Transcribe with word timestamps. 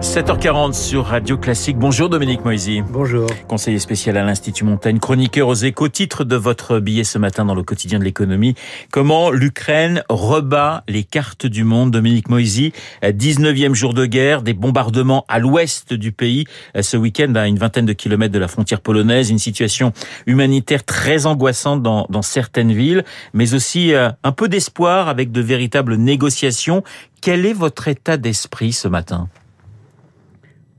7h40 0.00 0.74
sur 0.74 1.06
Radio 1.06 1.36
Classique. 1.36 1.76
Bonjour 1.76 2.08
Dominique 2.08 2.44
Moisy. 2.44 2.82
Bonjour. 2.88 3.26
Conseiller 3.48 3.80
spécial 3.80 4.16
à 4.16 4.22
l'Institut 4.22 4.62
Montaigne, 4.62 5.00
chroniqueur 5.00 5.48
aux 5.48 5.54
échos, 5.54 5.88
titre 5.88 6.22
de 6.22 6.36
votre 6.36 6.78
billet 6.78 7.02
ce 7.02 7.18
matin 7.18 7.44
dans 7.44 7.56
le 7.56 7.64
quotidien 7.64 7.98
de 7.98 8.04
l'économie. 8.04 8.54
Comment 8.92 9.32
l'Ukraine 9.32 10.04
rebat 10.08 10.84
les 10.86 11.02
cartes 11.02 11.46
du 11.46 11.64
monde. 11.64 11.90
Dominique 11.90 12.28
Moisy, 12.28 12.72
19e 13.02 13.74
jour 13.74 13.92
de 13.92 14.06
guerre, 14.06 14.42
des 14.42 14.54
bombardements 14.54 15.24
à 15.26 15.40
l'ouest 15.40 15.92
du 15.92 16.12
pays 16.12 16.44
ce 16.80 16.96
week-end 16.96 17.34
à 17.34 17.48
une 17.48 17.58
vingtaine 17.58 17.86
de 17.86 17.92
kilomètres 17.92 18.32
de 18.32 18.38
la 18.38 18.48
frontière 18.48 18.80
polonaise, 18.80 19.30
une 19.30 19.38
situation 19.38 19.92
humanitaire 20.26 20.84
très 20.84 21.26
angoissante 21.26 21.82
dans, 21.82 22.06
dans 22.08 22.22
certaines 22.22 22.72
villes, 22.72 23.04
mais 23.32 23.52
aussi 23.52 23.94
euh, 23.94 24.10
un 24.22 24.32
peu 24.32 24.48
d'espoir 24.48 25.08
avec 25.08 25.32
de 25.32 25.40
véritables 25.40 25.96
négociations. 25.96 26.84
Quel 27.20 27.44
est 27.46 27.52
votre 27.52 27.88
état 27.88 28.16
d'esprit 28.16 28.72
ce 28.72 28.86
matin? 28.86 29.28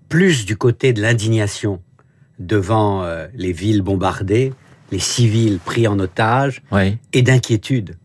Plus 0.09 0.45
du 0.45 0.57
côté 0.57 0.91
de 0.91 1.01
l'indignation 1.01 1.81
devant 2.39 3.03
euh, 3.03 3.27
les 3.33 3.53
villes 3.53 3.81
bombardées, 3.81 4.53
les 4.91 4.99
civils 4.99 5.59
pris 5.59 5.87
en 5.87 5.99
otage, 5.99 6.61
oui. 6.71 6.97
et 7.13 7.21
d'inquiétude 7.21 7.97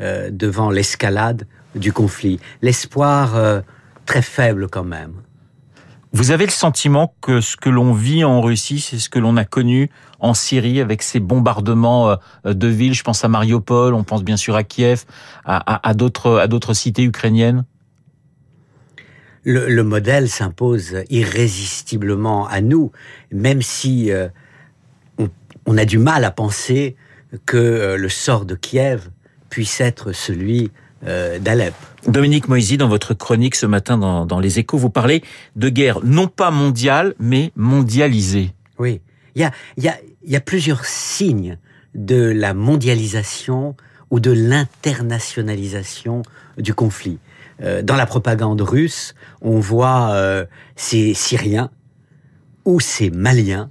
euh, 0.00 0.30
devant 0.32 0.70
l'escalade 0.70 1.46
du 1.74 1.92
conflit. 1.92 2.40
L'espoir 2.62 3.36
euh, 3.36 3.60
très 4.06 4.22
faible 4.22 4.68
quand 4.68 4.84
même. 4.84 5.12
Vous 6.12 6.32
avez 6.32 6.44
le 6.44 6.50
sentiment 6.50 7.14
que 7.20 7.40
ce 7.40 7.56
que 7.56 7.68
l'on 7.68 7.92
vit 7.92 8.24
en 8.24 8.40
Russie, 8.40 8.80
c'est 8.80 8.98
ce 8.98 9.08
que 9.08 9.20
l'on 9.20 9.36
a 9.36 9.44
connu 9.44 9.90
en 10.18 10.34
Syrie 10.34 10.80
avec 10.80 11.02
ces 11.02 11.20
bombardements 11.20 12.16
de 12.44 12.66
villes? 12.66 12.94
Je 12.94 13.04
pense 13.04 13.24
à 13.24 13.28
Mariupol, 13.28 13.94
on 13.94 14.02
pense 14.02 14.24
bien 14.24 14.36
sûr 14.36 14.56
à 14.56 14.64
Kiev, 14.64 15.04
à, 15.44 15.58
à, 15.72 15.88
à 15.88 15.94
d'autres 15.94 16.38
à 16.40 16.48
d'autres 16.48 16.74
cités 16.74 17.04
ukrainiennes 17.04 17.64
le, 19.44 19.68
le 19.68 19.84
modèle 19.84 20.28
s'impose 20.28 20.96
irrésistiblement 21.08 22.46
à 22.48 22.60
nous, 22.60 22.92
même 23.32 23.62
si 23.62 24.12
euh, 24.12 24.28
on, 25.18 25.28
on, 25.66 25.78
a 25.78 25.84
du 25.84 25.98
mal 25.98 26.24
à 26.24 26.30
penser 26.30 26.96
que 27.46 27.56
euh, 27.56 27.96
le 27.96 28.08
sort 28.08 28.44
de 28.44 28.54
Kiev 28.54 29.10
puisse 29.48 29.80
être 29.80 30.12
celui 30.12 30.70
euh, 31.06 31.38
d'Alep. 31.38 31.74
Dominique 32.06 32.48
Moisy, 32.48 32.76
dans 32.76 32.88
votre 32.88 33.14
chronique 33.14 33.54
ce 33.54 33.66
matin 33.66 33.98
dans, 33.98 34.26
dans, 34.26 34.40
Les 34.40 34.58
Échos, 34.58 34.78
vous 34.78 34.90
parlez 34.90 35.22
de 35.56 35.68
guerre 35.68 36.00
non 36.04 36.28
pas 36.28 36.50
mondiale, 36.50 37.14
mais 37.18 37.52
mondialisée. 37.56 38.52
Oui, 38.78 39.00
il 39.34 39.42
y 39.42 39.44
a, 39.44 39.52
y, 39.76 39.88
a, 39.88 39.96
y 40.24 40.36
a 40.36 40.40
plusieurs 40.40 40.84
signes 40.84 41.58
de 41.94 42.30
la 42.30 42.54
mondialisation 42.54 43.76
ou 44.10 44.20
de 44.20 44.30
l'internationalisation 44.30 46.22
du 46.58 46.74
conflit. 46.74 47.18
Euh, 47.62 47.82
dans 47.82 47.96
la 47.96 48.06
propagande 48.06 48.60
russe, 48.60 49.14
on 49.42 49.58
voit 49.60 50.12
euh, 50.12 50.44
ces 50.76 51.14
Syriens 51.14 51.70
ou 52.64 52.80
ces 52.80 53.10
Maliens 53.10 53.70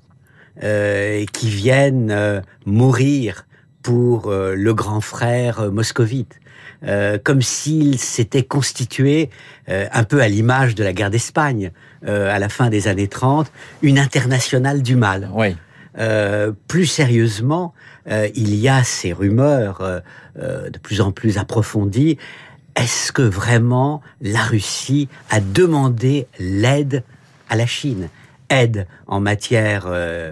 euh, 0.62 1.24
qui 1.32 1.48
viennent 1.48 2.12
euh, 2.12 2.42
mourir 2.66 3.46
pour 3.82 4.28
euh, 4.28 4.56
le 4.56 4.74
grand 4.74 5.00
frère 5.00 5.72
moscovite, 5.72 6.38
comme 7.24 7.42
s'ils 7.42 7.98
s'étaient 7.98 8.44
constitués, 8.44 9.30
un 9.68 10.04
peu 10.06 10.22
à 10.22 10.30
l'image 10.30 10.76
de 10.76 10.84
la 10.86 10.94
guerre 10.94 11.10
d'Espagne 11.10 11.72
à 12.06 12.40
la 12.40 12.48
fin 12.48 12.70
des 12.70 12.88
années 12.88 13.10
30, 13.10 13.52
une 13.82 14.00
internationale 14.00 14.82
du 14.82 14.96
mal. 14.96 15.30
Oui. 15.34 15.58
plus 16.70 16.86
sérieusement, 16.86 17.74
il 18.10 18.56
y 18.56 18.70
a 18.70 18.86
ces 18.86 19.12
rumeurs 19.12 20.02
de 20.38 20.80
plus 20.82 21.02
en 21.02 21.12
plus 21.12 21.38
approfondies 21.38 22.18
est-ce 22.80 23.12
que 23.12 23.22
vraiment 23.22 24.02
la 24.22 24.42
Russie 24.42 25.10
a 25.30 25.42
demandé 25.42 26.28
l'aide 26.40 27.04
à 27.50 27.58
la 27.58 27.66
Chine? 27.66 28.08
Aide 28.50 28.88
en 29.06 29.20
matière 29.20 29.84
euh, 29.88 30.32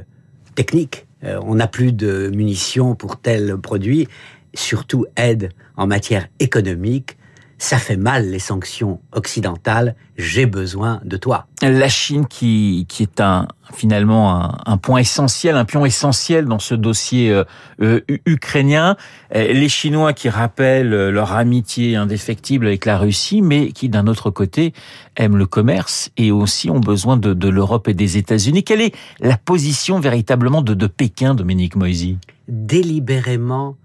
technique, 0.55 1.07
euh, 1.25 1.41
on 1.43 1.55
n'a 1.55 1.67
plus 1.67 1.91
de 1.91 2.31
munitions 2.33 2.95
pour 2.95 3.19
tel 3.19 3.57
produit, 3.57 4.07
surtout 4.53 5.05
aide 5.17 5.49
en 5.75 5.87
matière 5.87 6.29
économique, 6.39 7.16
ça 7.57 7.77
fait 7.77 7.97
mal 7.97 8.29
les 8.29 8.39
sanctions 8.39 8.99
occidentales, 9.11 9.95
j'ai 10.15 10.45
besoin 10.45 11.01
de 11.03 11.17
toi. 11.17 11.47
La 11.61 11.89
Chine 11.89 12.27
qui, 12.27 12.85
qui 12.87 13.03
est 13.03 13.19
un, 13.19 13.47
finalement 13.73 14.35
un, 14.35 14.57
un, 14.65 14.77
point 14.77 14.99
essentiel, 14.99 15.55
un 15.55 15.65
pion 15.65 15.83
essentiel 15.85 16.45
dans 16.45 16.59
ce 16.59 16.75
dossier 16.75 17.31
euh, 17.31 17.43
euh, 17.81 18.01
ukrainien. 18.25 18.95
Euh, 19.35 19.53
les 19.53 19.69
Chinois 19.69 20.13
qui 20.13 20.29
rappellent 20.29 21.09
leur 21.09 21.33
amitié 21.33 21.95
indéfectible 21.95 22.67
avec 22.67 22.85
la 22.85 22.99
Russie, 22.99 23.41
mais 23.41 23.71
qui 23.71 23.89
d'un 23.89 24.05
autre 24.05 24.29
côté 24.29 24.73
aiment 25.15 25.37
le 25.37 25.47
commerce 25.47 26.11
et 26.15 26.31
aussi 26.31 26.69
ont 26.69 26.79
besoin 26.79 27.17
de, 27.17 27.33
de 27.33 27.49
l'Europe 27.49 27.87
et 27.87 27.95
des 27.95 28.17
États-Unis. 28.17 28.63
Quelle 28.63 28.81
est 28.81 28.95
la 29.19 29.37
position 29.37 29.99
véritablement 29.99 30.61
de, 30.61 30.75
de 30.75 30.87
Pékin, 30.87 31.33
Dominique 31.33 31.75
Moisy? 31.75 32.19
Délibérément 32.47 33.77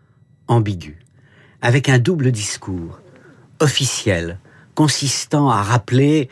ambiguë, 0.46 0.98
avec 1.62 1.88
un 1.88 1.98
double 1.98 2.32
discours 2.32 3.01
officiel 3.62 4.38
consistant 4.74 5.48
à 5.48 5.62
rappeler 5.62 6.28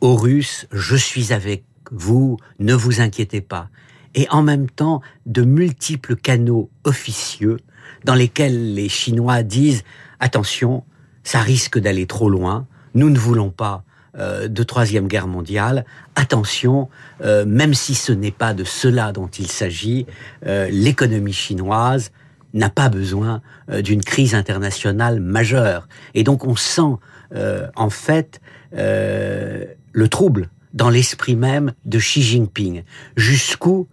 aux 0.00 0.16
Russes 0.16 0.66
je 0.72 0.96
suis 0.96 1.32
avec 1.32 1.64
vous, 1.90 2.38
ne 2.58 2.74
vous 2.74 3.00
inquiétez 3.00 3.40
pas, 3.40 3.68
et 4.14 4.26
en 4.30 4.42
même 4.42 4.68
temps 4.68 5.00
de 5.26 5.42
multiples 5.42 6.16
canaux 6.16 6.70
officieux 6.84 7.58
dans 8.04 8.14
lesquels 8.14 8.74
les 8.74 8.88
Chinois 8.88 9.42
disent 9.42 9.84
attention, 10.20 10.84
ça 11.22 11.40
risque 11.40 11.78
d'aller 11.78 12.06
trop 12.06 12.30
loin, 12.30 12.66
nous 12.94 13.10
ne 13.10 13.18
voulons 13.18 13.50
pas 13.50 13.84
euh, 14.16 14.48
de 14.48 14.62
troisième 14.62 15.08
guerre 15.08 15.26
mondiale, 15.26 15.84
attention, 16.14 16.88
euh, 17.22 17.44
même 17.44 17.74
si 17.74 17.94
ce 17.94 18.12
n'est 18.12 18.30
pas 18.30 18.54
de 18.54 18.64
cela 18.64 19.12
dont 19.12 19.28
il 19.28 19.50
s'agit, 19.50 20.06
euh, 20.46 20.68
l'économie 20.70 21.32
chinoise 21.32 22.10
n'a 22.54 22.70
pas 22.70 22.88
besoin 22.88 23.42
euh, 23.70 23.82
d'une 23.82 24.02
crise 24.02 24.34
internationale 24.34 25.20
majeure. 25.20 25.88
Et 26.14 26.24
donc 26.24 26.44
on 26.44 26.56
sent 26.56 26.96
euh, 27.34 27.68
en 27.76 27.90
fait 27.90 28.40
euh, 28.74 29.64
le 29.92 30.08
trouble 30.08 30.48
dans 30.74 30.90
l'esprit 30.90 31.36
même 31.36 31.72
de 31.84 31.98
Xi 31.98 32.22
Jinping. 32.22 32.82
Jusqu'où 33.16 33.88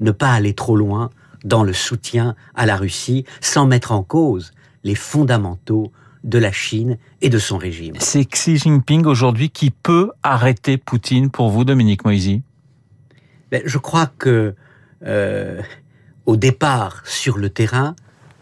ne 0.00 0.10
pas 0.10 0.32
aller 0.32 0.54
trop 0.54 0.76
loin 0.76 1.10
dans 1.44 1.64
le 1.64 1.72
soutien 1.72 2.34
à 2.54 2.66
la 2.66 2.76
Russie 2.76 3.24
sans 3.40 3.66
mettre 3.66 3.92
en 3.92 4.02
cause 4.02 4.52
les 4.84 4.94
fondamentaux 4.94 5.92
de 6.24 6.38
la 6.38 6.52
Chine 6.52 6.98
et 7.20 7.28
de 7.28 7.38
son 7.38 7.58
régime. 7.58 7.94
C'est 7.98 8.24
Xi 8.24 8.56
Jinping 8.56 9.06
aujourd'hui 9.06 9.50
qui 9.50 9.70
peut 9.70 10.10
arrêter 10.22 10.76
Poutine 10.76 11.30
pour 11.30 11.50
vous, 11.50 11.64
Dominique 11.64 12.04
Moisy? 12.04 12.42
Ben, 13.50 13.62
Je 13.64 13.78
crois 13.78 14.06
que 14.18 14.54
euh, 15.04 15.60
au 16.26 16.36
départ 16.36 17.02
sur 17.04 17.38
le 17.38 17.50
terrain, 17.50 17.94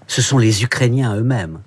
ce 0.06 0.22
sont 0.22 0.38
les 0.38 0.62
Ukrainiens 0.62 1.16
eux-mêmes. 1.16 1.60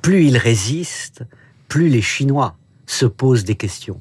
Plus 0.00 0.24
ils 0.24 0.38
résistent, 0.38 1.24
plus 1.68 1.88
les 1.88 2.02
Chinois 2.02 2.56
se 2.86 3.06
posent 3.06 3.44
des 3.44 3.54
questions. 3.54 4.00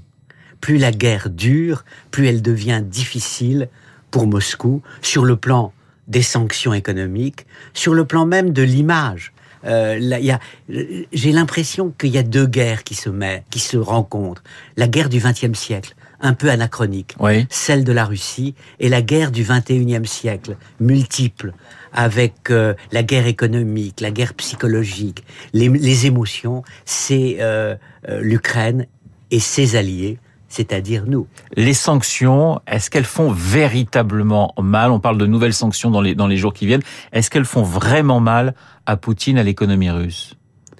Plus 0.59 0.77
la 0.77 0.91
guerre 0.91 1.29
dure, 1.29 1.83
plus 2.11 2.27
elle 2.27 2.41
devient 2.41 2.81
difficile 2.83 3.69
pour 4.09 4.27
Moscou 4.27 4.81
sur 5.01 5.25
le 5.25 5.35
plan 5.35 5.73
des 6.07 6.21
sanctions 6.21 6.73
économiques, 6.73 7.45
sur 7.73 7.93
le 7.93 8.05
plan 8.05 8.25
même 8.25 8.51
de 8.51 8.61
l'image. 8.61 9.33
Euh, 9.65 9.99
J'ai 11.13 11.31
l'impression 11.31 11.93
qu'il 11.97 12.11
y 12.11 12.17
a 12.17 12.23
deux 12.23 12.47
guerres 12.47 12.83
qui 12.83 12.95
se, 12.95 13.09
met, 13.09 13.43
qui 13.49 13.59
se 13.59 13.77
rencontrent. 13.77 14.43
La 14.77 14.87
guerre 14.87 15.09
du 15.09 15.19
XXe 15.19 15.57
siècle, 15.57 15.95
un 16.21 16.33
peu 16.33 16.49
anachronique, 16.49 17.15
oui. 17.19 17.45
celle 17.49 17.83
de 17.83 17.91
la 17.91 18.05
Russie, 18.05 18.55
et 18.79 18.89
la 18.89 19.01
guerre 19.01 19.31
du 19.31 19.43
XXIe 19.43 20.05
siècle, 20.05 20.55
multiple, 20.79 21.53
avec 21.93 22.49
euh, 22.49 22.73
la 22.91 23.03
guerre 23.03 23.27
économique, 23.27 24.01
la 24.01 24.11
guerre 24.11 24.33
psychologique, 24.35 25.23
les, 25.53 25.67
les 25.67 26.05
émotions, 26.05 26.63
c'est 26.85 27.37
euh, 27.39 27.75
euh, 28.07 28.21
l'Ukraine 28.21 28.85
et 29.31 29.39
ses 29.39 29.75
alliés, 29.75 30.19
c'est-à-dire 30.51 31.05
nous. 31.07 31.27
Les 31.55 31.73
sanctions, 31.73 32.59
est-ce 32.67 32.89
qu'elles 32.89 33.05
font 33.05 33.31
véritablement 33.31 34.53
mal? 34.61 34.91
On 34.91 34.99
parle 34.99 35.17
de 35.17 35.25
nouvelles 35.25 35.53
sanctions 35.53 35.89
dans 35.89 36.01
les, 36.01 36.13
dans 36.13 36.27
les 36.27 36.35
jours 36.35 36.53
qui 36.53 36.67
viennent. 36.67 36.83
Est-ce 37.13 37.29
qu'elles 37.29 37.45
font 37.45 37.63
vraiment 37.63 38.19
mal 38.19 38.53
à 38.85 38.97
Poutine, 38.97 39.37
à 39.37 39.43
l'économie 39.43 39.89
russe? 39.89 40.35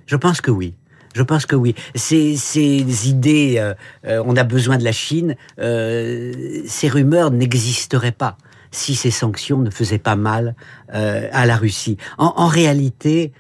Je 0.06 0.18
pense 0.18 0.42
que 0.42 0.52
oui. 0.52 0.76
Je 1.16 1.24
pense 1.24 1.46
que 1.46 1.56
oui. 1.56 1.74
Ces, 1.96 2.36
ces 2.36 3.10
idées, 3.10 3.56
euh, 3.58 3.74
euh, 4.06 4.22
on 4.26 4.36
a 4.36 4.44
besoin 4.44 4.78
de 4.78 4.84
la 4.84 4.92
Chine, 4.92 5.36
euh, 5.60 6.64
ces 6.66 6.90
rumeurs 6.90 7.32
n'existeraient 7.32 8.12
pas 8.12 8.38
si 8.72 8.96
ces 8.96 9.12
sanctions 9.12 9.60
ne 9.60 9.70
faisaient 9.70 10.00
pas 10.00 10.16
mal 10.16 10.56
à 10.88 11.46
la 11.46 11.58
Russie. 11.58 11.98
En, 12.18 12.34
en, 12.38 12.48
réalité, 12.48 13.34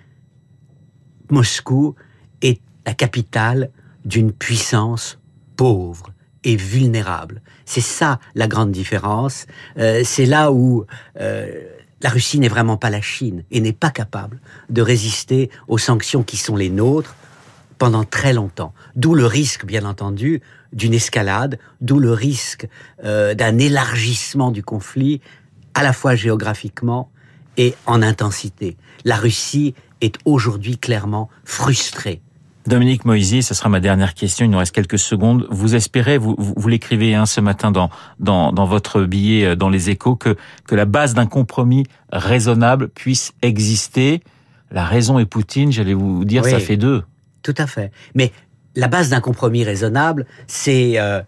Moscou 1.30 1.96
est 2.42 2.60
la 2.86 2.94
capitale 2.94 3.70
d'une 4.04 4.34
puissance 4.34 5.20
pauvre 5.56 6.12
et 6.44 6.56
vulnérable. 6.56 7.42
C'est 7.66 7.82
ça 7.82 8.20
la 8.36 8.48
grande 8.48 8.72
différence. 8.72 9.46
Euh, 9.78 10.02
C'est 10.04 10.26
là 10.26 10.52
où 10.52 10.86
euh, 11.20 11.50
la 12.02 12.10
Russie 12.10 12.40
n'est 12.40 12.48
vraiment 12.48 12.78
pas 12.78 12.90
la 12.90 13.02
Chine 13.02 13.44
et 13.52 13.62
n'est 13.62 13.74
pas 13.74 13.92
capable 13.92 14.40
de 14.70 14.82
résister 14.82 15.50
aux 15.68 15.78
sanctions 15.78 16.24
qui 16.24 16.38
sont 16.38 16.56
les 16.56 16.70
nôtres 16.70 17.16
pendant 17.78 18.04
très 18.04 18.34
longtemps. 18.34 18.74
D'où 18.96 19.16
le 19.16 19.26
risque, 19.26 19.66
bien 19.66 19.86
entendu, 19.86 20.42
d'une 20.74 20.94
escalade, 20.94 21.60
d'où 21.82 22.00
le 22.00 22.14
risque 22.14 22.68
euh, 23.04 23.34
d'un 23.34 23.58
élargissement 23.58 24.52
du 24.52 24.64
conflit, 24.64 25.22
à 25.74 25.84
la 25.84 25.94
fois 25.94 26.16
géographiquement 26.16 27.10
et 27.58 27.76
en 27.86 28.02
intensité. 28.02 28.78
La 29.04 29.16
Russie 29.16 29.74
est 30.02 30.16
aujourd'hui 30.26 30.78
clairement 30.78 31.30
frustrée. 31.44 32.22
Dominique 32.68 33.06
Moisy, 33.06 33.42
ce 33.42 33.54
sera 33.54 33.70
ma 33.70 33.80
dernière 33.80 34.14
question, 34.14 34.46
il 34.46 34.50
nous 34.52 34.58
reste 34.58 34.74
quelques 34.74 35.00
secondes. 35.00 35.48
Vous 35.50 35.76
espérez, 35.76 36.18
vous, 36.18 36.36
vous, 36.38 36.68
l'écrivez 36.68 37.16
hein, 37.16 37.26
ce 37.26 37.42
matin 37.42 37.72
dans, 37.72 37.90
dans, 38.20 38.52
dans, 38.52 38.66
votre 38.66 39.02
billet 39.04 39.46
euh, 39.46 39.56
dans 39.56 39.70
les 39.70 39.90
échos, 39.90 40.16
que, 40.16 40.38
que 40.68 40.76
la 40.76 40.86
base 40.86 41.14
d'un 41.16 41.26
compromis 41.26 41.86
raisonnable 42.12 42.90
puisse 42.90 43.34
exister. 43.42 44.22
La 44.70 44.86
raison 44.86 45.18
est 45.18 45.26
Poutine, 45.26 45.72
j'allais 45.72 45.96
vous 45.96 46.24
dire, 46.24 46.46
ça 46.46 46.60
fait 46.60 46.78
deux. 46.78 47.04
Tout 47.42 47.56
à 47.58 47.66
fait. 47.66 47.92
Mais 48.14 48.32
la 48.76 48.88
base 48.88 49.10
d'un 49.10 49.22
compromis 49.22 49.64
raisonnable, 49.64 50.28
c'est 50.46 51.00
euh, 51.00 51.22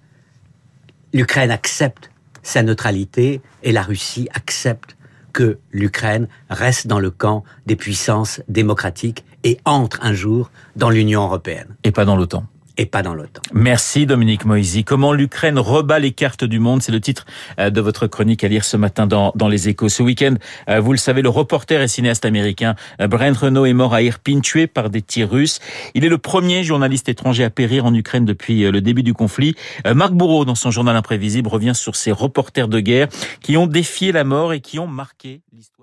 l'Ukraine 1.14 1.52
accepte 1.52 2.12
sa 2.44 2.62
neutralité 2.62 3.42
et 3.64 3.72
la 3.72 3.82
Russie 3.82 4.30
accepte 4.34 4.96
que 5.34 5.58
l'Ukraine 5.72 6.28
reste 6.50 6.86
dans 6.88 7.00
le 7.00 7.10
camp 7.10 7.44
des 7.66 7.76
puissances 7.76 8.42
démocratiques 8.48 9.26
et 9.44 9.58
entre 9.66 10.00
un 10.02 10.14
jour 10.14 10.52
dans 10.76 10.90
l'Union 10.90 11.24
européenne. 11.24 11.76
Et 11.84 11.92
pas 11.92 12.06
dans 12.06 12.16
l'OTAN 12.16 12.46
et 12.78 12.86
pas 12.86 13.04
dans 13.04 13.14
l'OTAN. 13.14 13.42
Merci 13.54 14.06
Dominique 14.06 14.46
Moisy. 14.46 14.84
Comment 14.84 15.14
l'Ukraine 15.14 15.60
rebat 15.60 16.00
les 16.00 16.12
cartes 16.12 16.44
du 16.44 16.60
monde, 16.60 16.82
c'est 16.82 16.92
le 16.92 17.00
titre 17.00 17.26
euh, 17.60 17.70
de 17.70 17.82
votre 17.82 18.08
chronique 18.08 18.44
à 18.44 18.48
lire 18.48 18.66
ce 18.66 18.78
matin 18.78 19.06
dans, 19.06 19.32
dans 19.36 19.48
les 19.48 19.70
échos. 19.70 19.90
Ce 19.90 20.02
week-end, 20.02 20.36
euh, 20.70 20.80
vous 20.80 20.92
le 20.92 20.98
savez, 20.98 21.22
le 21.22 21.30
reporter 21.30 21.82
et 21.82 21.88
cinéaste 21.88 22.26
américain 22.26 22.76
euh, 23.00 23.08
Brent 23.08 23.38
Renault 23.38 23.66
est 23.66 23.74
mort 23.74 23.94
à 23.94 24.02
Irpin, 24.02 24.40
tué 24.40 24.68
par 24.68 24.90
des 24.90 25.02
tirs 25.02 25.30
russes. 25.30 25.60
Il 25.94 26.04
est 26.04 26.10
le 26.10 26.18
premier 26.18 26.64
journaliste 26.64 27.10
étranger 27.10 27.44
à 27.44 27.50
périr 27.50 27.86
en 27.86 27.94
Ukraine 27.94 28.26
depuis 28.26 28.64
le 28.64 28.82
début 28.82 29.04
du 29.04 29.14
conflit. 29.14 29.56
Marc 29.94 30.14
Bourreau, 30.14 30.46
dans 30.46 30.56
son 30.56 30.72
journal 30.72 30.96
imprévisible, 30.96 31.48
revient 31.48 31.76
sur 31.76 31.96
ces 31.96 32.12
reporters 32.12 32.68
de 32.68 32.80
guerre 32.80 33.08
qui 33.42 33.58
ont 33.58 33.68
défié 33.68 34.12
la 34.12 34.24
mort 34.24 34.54
et 34.54 34.62
qui 34.62 34.80
ont 34.80 34.88
marqué 34.88 35.42
l'histoire. 35.52 35.83